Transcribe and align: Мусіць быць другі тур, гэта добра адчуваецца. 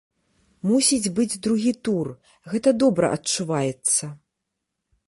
Мусіць 0.69 1.11
быць 1.19 1.39
другі 1.47 1.75
тур, 1.89 2.11
гэта 2.55 2.69
добра 2.87 3.13
адчуваецца. 3.21 4.13